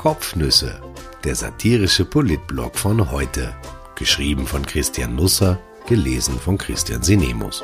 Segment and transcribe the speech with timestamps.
[0.00, 0.80] Kopfnüsse,
[1.24, 3.54] der satirische Politblog von heute.
[3.96, 7.62] Geschrieben von Christian Nusser, gelesen von Christian Sinemus.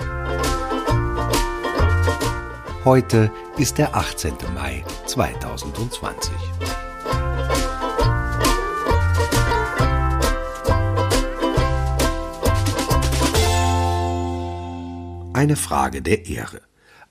[2.85, 4.35] Heute ist der 18.
[4.55, 6.31] Mai 2020.
[15.33, 16.61] Eine Frage der Ehre.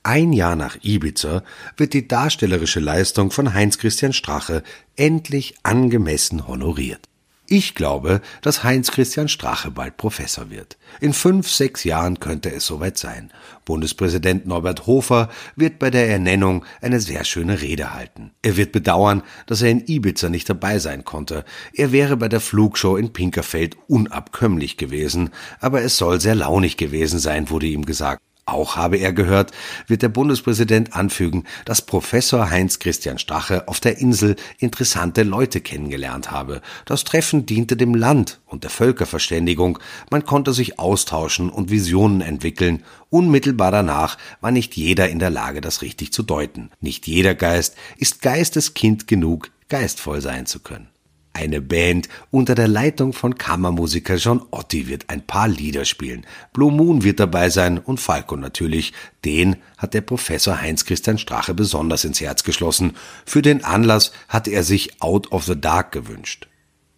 [0.06, 1.42] Ein Jahr nach Ibiza
[1.78, 4.62] wird die darstellerische Leistung von Heinz Christian Strache
[4.96, 7.10] endlich angemessen honoriert.
[7.48, 10.78] Ich glaube, dass Heinz Christian Strache bald Professor wird.
[11.02, 13.32] In fünf, sechs Jahren könnte es soweit sein.
[13.66, 18.30] Bundespräsident Norbert Hofer wird bei der Ernennung eine sehr schöne Rede halten.
[18.44, 21.46] Er wird bedauern, dass er in Ibiza nicht dabei sein konnte.
[21.74, 27.18] Er wäre bei der Flugshow in Pinkerfeld unabkömmlich gewesen, aber es soll sehr launig gewesen
[27.18, 28.22] sein, wurde ihm gesagt.
[28.48, 29.52] Auch habe er gehört,
[29.88, 36.30] wird der Bundespräsident anfügen, dass Professor Heinz Christian Strache auf der Insel interessante Leute kennengelernt
[36.30, 36.62] habe.
[36.86, 39.80] Das Treffen diente dem Land und der Völkerverständigung.
[40.12, 42.84] Man konnte sich austauschen und Visionen entwickeln.
[43.10, 46.70] Unmittelbar danach war nicht jeder in der Lage, das richtig zu deuten.
[46.80, 50.95] Nicht jeder Geist ist Geisteskind genug, geistvoll sein zu können.
[51.36, 56.26] Eine Band unter der Leitung von Kammermusiker John Otti wird ein paar Lieder spielen.
[56.54, 58.94] Blue Moon wird dabei sein und Falco natürlich.
[59.26, 62.94] Den hat der Professor Heinz Christian Strache besonders ins Herz geschlossen.
[63.26, 66.48] Für den Anlass hatte er sich Out of the Dark gewünscht.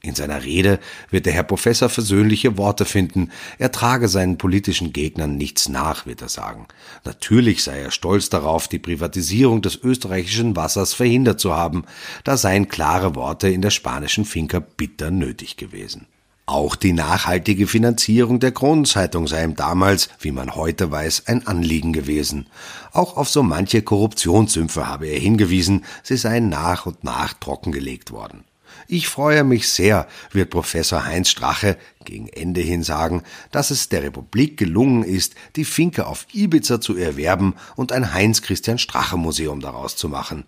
[0.07, 3.29] In seiner Rede wird der Herr Professor versöhnliche Worte finden.
[3.57, 6.65] Er trage seinen politischen Gegnern nichts nach, wird er sagen.
[7.03, 11.83] Natürlich sei er stolz darauf, die Privatisierung des österreichischen Wassers verhindert zu haben.
[12.23, 16.07] Da seien klare Worte in der spanischen Finca bitter nötig gewesen.
[16.45, 21.91] Auch die nachhaltige Finanzierung der Kronenzeitung sei ihm damals, wie man heute weiß, ein Anliegen
[21.91, 22.47] gewesen.
[22.93, 28.45] Auch auf so manche Korruptionssümpfe habe er hingewiesen, sie seien nach und nach trockengelegt worden.
[28.87, 34.03] Ich freue mich sehr, wird Professor Heinz Strache gegen Ende hin sagen, dass es der
[34.03, 39.59] Republik gelungen ist, die Finke auf Ibiza zu erwerben und ein Heinz Christian Strache Museum
[39.59, 40.45] daraus zu machen.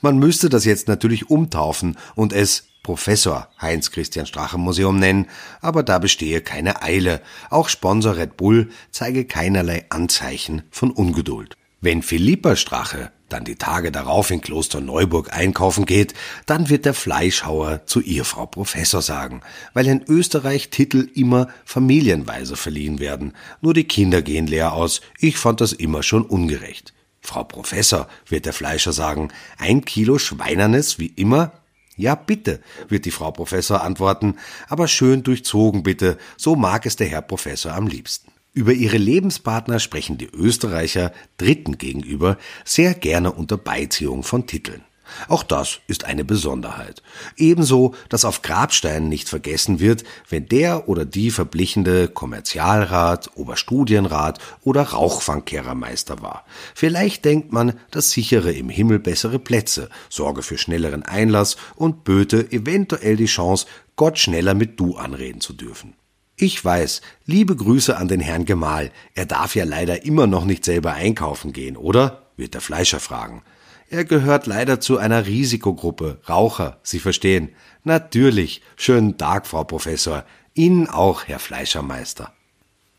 [0.00, 5.26] Man müsste das jetzt natürlich umtaufen und es Professor Heinz Christian Strache Museum nennen,
[5.60, 7.20] aber da bestehe keine Eile.
[7.50, 11.56] Auch Sponsor Red Bull zeige keinerlei Anzeichen von Ungeduld.
[11.80, 16.14] Wenn Philippa Strache dann die Tage darauf in Kloster Neuburg einkaufen geht,
[16.46, 19.40] dann wird der Fleischhauer zu ihr Frau Professor sagen,
[19.72, 23.34] weil in Österreich Titel immer familienweise verliehen werden.
[23.60, 25.00] Nur die Kinder gehen leer aus.
[25.18, 26.92] Ich fand das immer schon ungerecht.
[27.20, 31.52] Frau Professor, wird der Fleischer sagen, ein Kilo Schweinernes wie immer?
[31.96, 34.36] Ja, bitte, wird die Frau Professor antworten,
[34.68, 38.29] aber schön durchzogen bitte, so mag es der Herr Professor am liebsten.
[38.52, 44.82] Über ihre Lebenspartner sprechen die Österreicher Dritten gegenüber sehr gerne unter Beiziehung von Titeln.
[45.28, 47.02] Auch das ist eine Besonderheit.
[47.36, 54.82] Ebenso, dass auf Grabsteinen nicht vergessen wird, wenn der oder die verblichene Kommerzialrat, Oberstudienrat oder
[54.82, 56.44] Rauchfangkehrermeister war.
[56.74, 62.50] Vielleicht denkt man, das sichere im Himmel bessere Plätze, sorge für schnelleren Einlass und böte
[62.50, 63.66] eventuell die Chance,
[63.96, 65.94] Gott schneller mit Du anreden zu dürfen.
[66.42, 68.92] Ich weiß, liebe Grüße an den Herrn Gemahl.
[69.14, 72.22] Er darf ja leider immer noch nicht selber einkaufen gehen, oder?
[72.38, 73.42] wird der Fleischer fragen.
[73.90, 77.50] Er gehört leider zu einer Risikogruppe, Raucher, Sie verstehen.
[77.84, 78.62] Natürlich.
[78.76, 80.24] Schönen Tag, Frau Professor.
[80.54, 82.32] Ihnen auch, Herr Fleischermeister.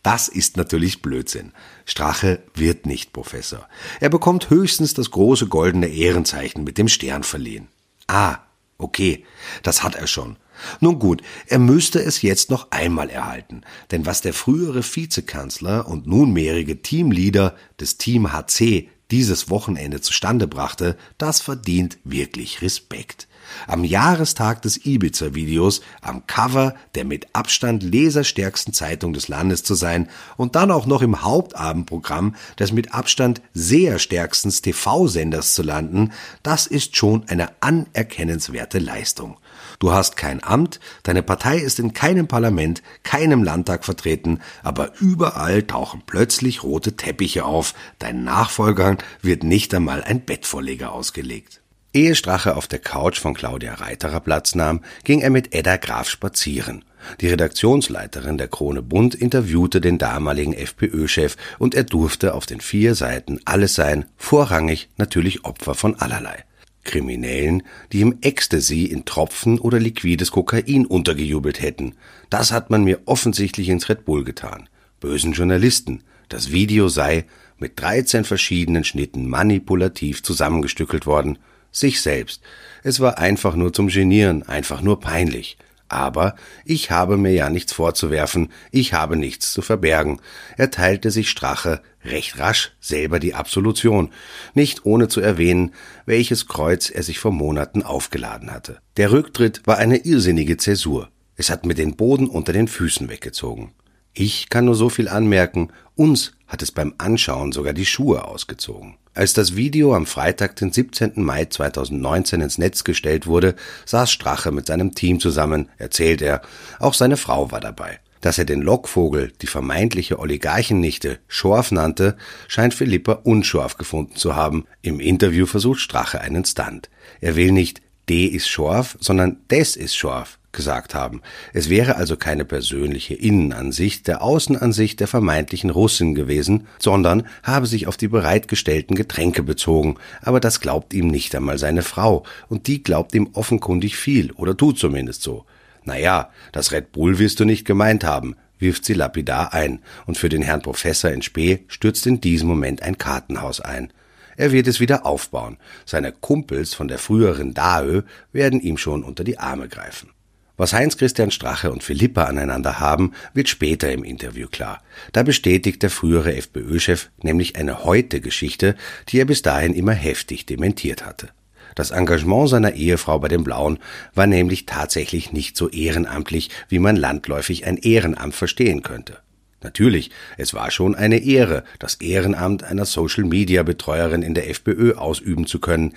[0.03, 1.51] Das ist natürlich Blödsinn.
[1.85, 3.67] Strache wird nicht Professor.
[3.99, 7.69] Er bekommt höchstens das große goldene Ehrenzeichen mit dem Stern verliehen.
[8.05, 8.37] Ah,
[8.77, 9.25] okay,
[9.63, 10.37] das hat er schon.
[10.79, 13.61] Nun gut, er müsste es jetzt noch einmal erhalten,
[13.91, 20.97] denn was der frühere Vizekanzler und nunmehrige Teamleader des Team HC dieses Wochenende zustande brachte,
[21.17, 23.27] das verdient wirklich Respekt.
[23.67, 30.09] Am Jahrestag des Ibiza-Videos am Cover der mit Abstand leserstärksten Zeitung des Landes zu sein
[30.37, 36.11] und dann auch noch im Hauptabendprogramm des mit Abstand sehr stärksten TV-Senders zu landen,
[36.43, 39.37] das ist schon eine anerkennenswerte Leistung.
[39.81, 45.63] Du hast kein Amt, deine Partei ist in keinem Parlament, keinem Landtag vertreten, aber überall
[45.63, 51.61] tauchen plötzlich rote Teppiche auf, deinen Nachfolgern wird nicht einmal ein Bettvorleger ausgelegt.
[51.95, 56.07] Ehe Strache auf der Couch von Claudia Reiterer Platz nahm, ging er mit Edda Graf
[56.07, 56.85] spazieren.
[57.19, 62.93] Die Redaktionsleiterin der Krone Bund interviewte den damaligen FPÖ-Chef und er durfte auf den vier
[62.93, 66.45] Seiten alles sein, vorrangig natürlich Opfer von allerlei.
[66.83, 71.95] Kriminellen, die im Ecstasy in Tropfen oder liquides Kokain untergejubelt hätten.
[72.29, 74.69] Das hat man mir offensichtlich ins Red Bull getan.
[74.99, 76.03] Bösen Journalisten.
[76.29, 77.25] Das Video sei
[77.57, 81.37] mit 13 verschiedenen Schnitten manipulativ zusammengestückelt worden.
[81.73, 82.41] sich selbst.
[82.83, 85.57] Es war einfach nur zum Genieren, einfach nur peinlich.
[85.87, 86.35] Aber
[86.65, 90.19] ich habe mir ja nichts vorzuwerfen, ich habe nichts zu verbergen.
[90.57, 94.11] erteilte sich Strache recht rasch selber die Absolution,
[94.53, 95.71] nicht ohne zu erwähnen,
[96.05, 98.79] welches Kreuz er sich vor Monaten aufgeladen hatte.
[98.97, 101.09] Der Rücktritt war eine irrsinnige Zäsur.
[101.35, 103.71] Es hat mir den Boden unter den Füßen weggezogen.
[104.13, 108.97] Ich kann nur so viel anmerken, uns hat es beim Anschauen sogar die Schuhe ausgezogen.
[109.13, 111.13] Als das Video am Freitag, den 17.
[111.15, 113.55] Mai 2019 ins Netz gestellt wurde,
[113.85, 116.41] saß Strache mit seinem Team zusammen, erzählt er.
[116.79, 117.99] Auch seine Frau war dabei.
[118.21, 122.15] Dass er den Lockvogel, die vermeintliche Oligarchennichte, Schorf nannte,
[122.47, 124.65] scheint Philippa unschorf gefunden zu haben.
[124.81, 126.89] Im Interview versucht Strache einen Stunt.
[127.19, 131.21] Er will nicht D ist Schorf, sondern des ist Schorf gesagt haben.
[131.53, 137.87] Es wäre also keine persönliche Innenansicht der Außenansicht der vermeintlichen Russin gewesen, sondern habe sich
[137.87, 142.83] auf die bereitgestellten Getränke bezogen, aber das glaubt ihm nicht einmal seine Frau, und die
[142.83, 145.45] glaubt ihm offenkundig viel, oder tut zumindest so.
[145.83, 150.29] Naja, das Red Bull wirst du nicht gemeint haben, wirft sie lapidar ein, und für
[150.29, 153.91] den Herrn Professor in Spee stürzt in diesem Moment ein Kartenhaus ein.
[154.37, 155.57] Er wird es wieder aufbauen.
[155.85, 160.09] Seine Kumpels von der früheren Daö werden ihm schon unter die Arme greifen.
[160.57, 164.83] Was Heinz Christian Strache und Philippa aneinander haben, wird später im Interview klar.
[165.11, 168.75] Da bestätigt der frühere FPÖ-Chef nämlich eine Heute-Geschichte,
[169.09, 171.29] die er bis dahin immer heftig dementiert hatte.
[171.75, 173.79] Das Engagement seiner Ehefrau bei den Blauen
[174.13, 179.17] war nämlich tatsächlich nicht so ehrenamtlich, wie man landläufig ein Ehrenamt verstehen könnte.
[179.63, 185.59] Natürlich, es war schon eine Ehre, das Ehrenamt einer Social-Media-Betreuerin in der FPÖ ausüben zu
[185.59, 185.93] können.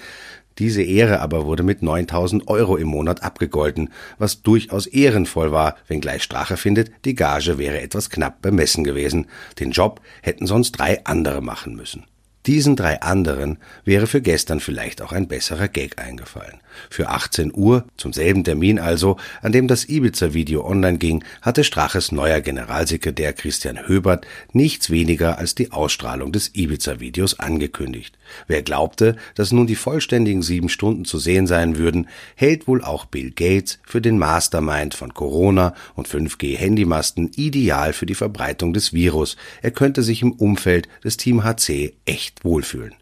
[0.59, 6.23] Diese Ehre aber wurde mit 9000 Euro im Monat abgegolten, was durchaus ehrenvoll war, wenngleich
[6.23, 9.27] Strache findet, die Gage wäre etwas knapp bemessen gewesen.
[9.59, 12.05] Den Job hätten sonst drei andere machen müssen.
[12.47, 13.57] Diesen drei anderen
[13.87, 16.61] wäre für gestern vielleicht auch ein besserer Gag eingefallen.
[16.91, 22.13] Für 18 Uhr, zum selben Termin also, an dem das Ibiza-Video online ging, hatte Straches
[22.13, 28.19] neuer Generalsekretär Christian Höbert nichts weniger als die Ausstrahlung des Ibiza-Videos angekündigt.
[28.47, 33.07] Wer glaubte, dass nun die vollständigen sieben Stunden zu sehen sein würden, hält wohl auch
[33.07, 39.37] Bill Gates für den Mastermind von Corona und 5G-Handymasten ideal für die Verbreitung des Virus.
[39.63, 42.95] Er könnte sich im Umfeld des Team HC echt wohlfühlen.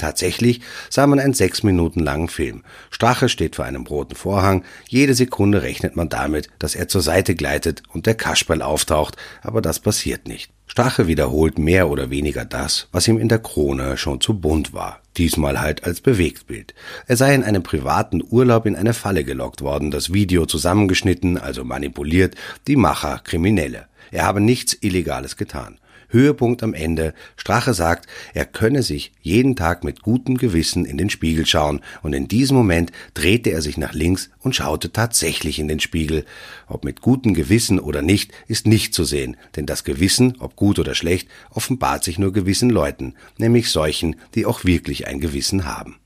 [0.00, 2.64] Tatsächlich sah man einen sechs Minuten langen Film.
[2.90, 4.64] Strache steht vor einem roten Vorhang.
[4.88, 9.60] Jede Sekunde rechnet man damit, dass er zur Seite gleitet und der Kasperl auftaucht, aber
[9.60, 10.50] das passiert nicht.
[10.66, 15.02] Strache wiederholt mehr oder weniger das, was ihm in der Krone schon zu bunt war.
[15.18, 16.74] Diesmal halt als Bewegtbild.
[17.06, 21.62] Er sei in einem privaten Urlaub in eine Falle gelockt worden, das Video zusammengeschnitten, also
[21.62, 22.36] manipuliert,
[22.68, 23.86] die Macher Kriminelle.
[24.12, 25.78] Er habe nichts Illegales getan.
[26.10, 27.14] Höhepunkt am Ende.
[27.36, 32.12] Strache sagt, er könne sich jeden Tag mit gutem Gewissen in den Spiegel schauen, und
[32.12, 36.24] in diesem Moment drehte er sich nach links und schaute tatsächlich in den Spiegel.
[36.66, 40.78] Ob mit gutem Gewissen oder nicht, ist nicht zu sehen, denn das Gewissen, ob gut
[40.78, 45.96] oder schlecht, offenbart sich nur gewissen Leuten, nämlich solchen, die auch wirklich ein Gewissen haben.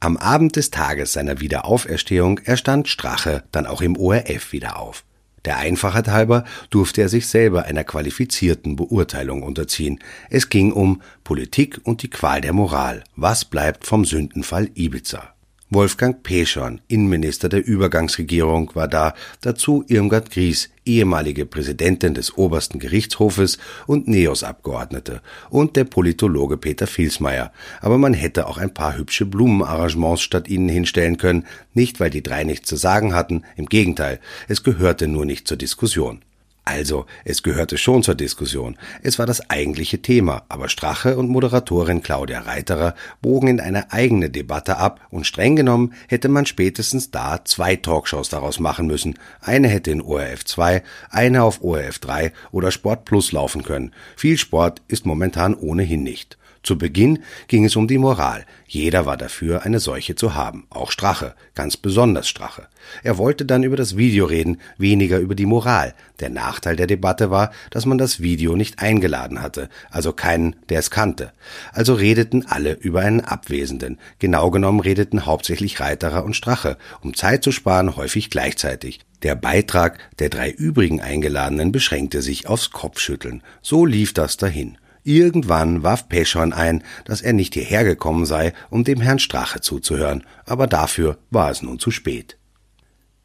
[0.00, 5.02] Am Abend des Tages seiner Wiederauferstehung erstand Strache dann auch im ORF wieder auf.
[5.44, 9.98] Der Einfachheit halber durfte er sich selber einer qualifizierten Beurteilung unterziehen.
[10.30, 13.04] Es ging um Politik und die Qual der Moral.
[13.16, 15.33] Was bleibt vom Sündenfall Ibiza?
[15.70, 23.56] Wolfgang Peschorn, Innenminister der Übergangsregierung, war da, dazu Irmgard Gries, ehemalige Präsidentin des obersten Gerichtshofes
[23.86, 27.50] und NEOS-Abgeordnete, und der Politologe Peter Filsmeier.
[27.80, 32.22] Aber man hätte auch ein paar hübsche Blumenarrangements statt ihnen hinstellen können, nicht weil die
[32.22, 36.20] drei nichts zu sagen hatten, im Gegenteil, es gehörte nur nicht zur Diskussion.
[36.66, 38.78] Also, es gehörte schon zur Diskussion.
[39.02, 44.30] Es war das eigentliche Thema, aber Strache und Moderatorin Claudia Reiterer bogen in eine eigene
[44.30, 49.18] Debatte ab und streng genommen hätte man spätestens da zwei Talkshows daraus machen müssen.
[49.42, 53.92] Eine hätte in ORF 2, eine auf ORF 3 oder Sport Plus laufen können.
[54.16, 56.38] Viel Sport ist momentan ohnehin nicht.
[56.64, 58.46] Zu Beginn ging es um die Moral.
[58.66, 60.66] Jeder war dafür, eine solche zu haben.
[60.70, 62.68] Auch Strache, ganz besonders Strache.
[63.02, 65.94] Er wollte dann über das Video reden, weniger über die Moral.
[66.20, 70.78] Der Nachteil der Debatte war, dass man das Video nicht eingeladen hatte, also keinen, der
[70.78, 71.32] es kannte.
[71.72, 73.98] Also redeten alle über einen Abwesenden.
[74.18, 79.00] Genau genommen redeten hauptsächlich Reiterer und Strache, um Zeit zu sparen, häufig gleichzeitig.
[79.22, 83.42] Der Beitrag der drei übrigen Eingeladenen beschränkte sich aufs Kopfschütteln.
[83.60, 84.78] So lief das dahin.
[85.06, 90.24] Irgendwann warf Peschorn ein, dass er nicht hierher gekommen sei, um dem Herrn Strache zuzuhören,
[90.46, 92.38] aber dafür war es nun zu spät.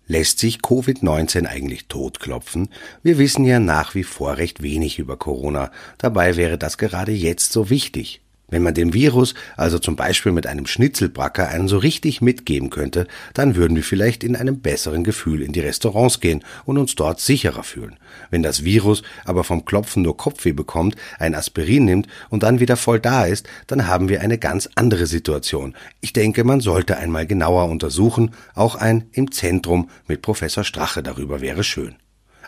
[0.06, 2.68] Lässt sich Covid-19 eigentlich totklopfen?
[3.02, 7.54] Wir wissen ja nach wie vor recht wenig über Corona, dabei wäre das gerade jetzt
[7.54, 8.22] so wichtig.
[8.50, 13.08] Wenn man dem Virus also zum Beispiel mit einem Schnitzelbracker einen so richtig mitgeben könnte,
[13.34, 17.20] dann würden wir vielleicht in einem besseren Gefühl in die Restaurants gehen und uns dort
[17.20, 17.98] sicherer fühlen.
[18.30, 22.78] Wenn das Virus aber vom Klopfen nur Kopfweh bekommt, ein Aspirin nimmt und dann wieder
[22.78, 25.76] voll da ist, dann haben wir eine ganz andere Situation.
[26.02, 31.42] Ich denke, man sollte einmal genauer untersuchen, auch ein im Zentrum mit Professor Strache darüber
[31.42, 31.96] wäre schön.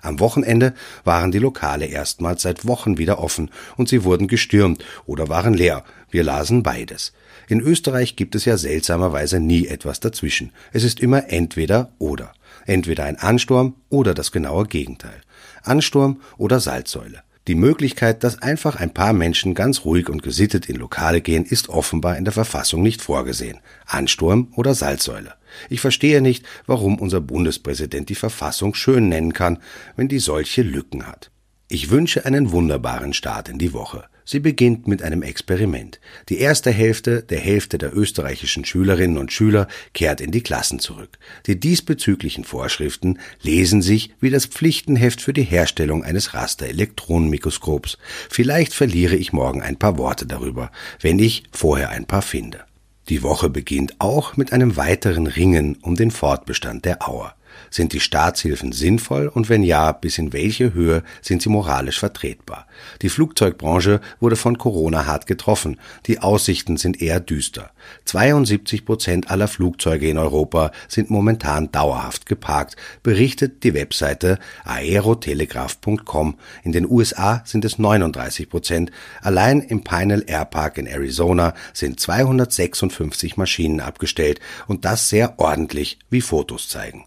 [0.01, 5.29] Am Wochenende waren die Lokale erstmals seit Wochen wieder offen und sie wurden gestürmt oder
[5.29, 5.83] waren leer.
[6.09, 7.13] Wir lasen beides.
[7.47, 10.51] In Österreich gibt es ja seltsamerweise nie etwas dazwischen.
[10.71, 12.33] Es ist immer entweder oder.
[12.65, 15.21] Entweder ein Ansturm oder das genaue Gegenteil.
[15.63, 17.23] Ansturm oder Salzsäule.
[17.47, 21.69] Die Möglichkeit, dass einfach ein paar Menschen ganz ruhig und gesittet in Lokale gehen, ist
[21.69, 23.59] offenbar in der Verfassung nicht vorgesehen.
[23.87, 25.33] Ansturm oder Salzsäule.
[25.67, 29.57] Ich verstehe nicht, warum unser Bundespräsident die Verfassung schön nennen kann,
[29.95, 31.31] wenn die solche Lücken hat.
[31.73, 34.03] Ich wünsche einen wunderbaren Start in die Woche.
[34.25, 36.01] Sie beginnt mit einem Experiment.
[36.27, 41.17] Die erste Hälfte der Hälfte der österreichischen Schülerinnen und Schüler kehrt in die Klassen zurück.
[41.45, 47.97] Die diesbezüglichen Vorschriften lesen sich wie das Pflichtenheft für die Herstellung eines Rasterelektronenmikroskops.
[48.29, 52.65] Vielleicht verliere ich morgen ein paar Worte darüber, wenn ich vorher ein paar finde.
[53.07, 57.33] Die Woche beginnt auch mit einem weiteren Ringen um den Fortbestand der Auer.
[57.69, 62.67] Sind die Staatshilfen sinnvoll und wenn ja, bis in welche Höhe sind sie moralisch vertretbar?
[63.01, 65.79] Die Flugzeugbranche wurde von Corona hart getroffen.
[66.05, 67.71] Die Aussichten sind eher düster.
[68.05, 76.35] 72 Prozent aller Flugzeuge in Europa sind momentan dauerhaft geparkt, berichtet die Webseite aerotelegraph.com.
[76.63, 78.91] In den USA sind es 39 Prozent.
[79.21, 85.99] Allein im Pinal Air Park in Arizona sind 256 Maschinen abgestellt und das sehr ordentlich,
[86.09, 87.05] wie Fotos zeigen.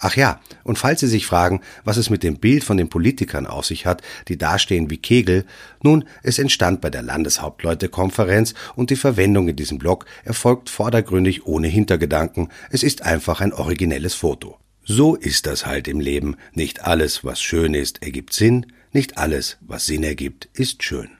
[0.00, 3.48] Ach ja, und falls Sie sich fragen, was es mit dem Bild von den Politikern
[3.48, 5.44] auf sich hat, die dastehen wie Kegel,
[5.82, 11.66] nun, es entstand bei der Landeshauptleutekonferenz und die Verwendung in diesem Blog erfolgt vordergründig ohne
[11.66, 14.58] Hintergedanken, es ist einfach ein originelles Foto.
[14.84, 19.58] So ist das halt im Leben, nicht alles, was schön ist, ergibt Sinn, nicht alles,
[19.60, 21.17] was Sinn ergibt, ist schön.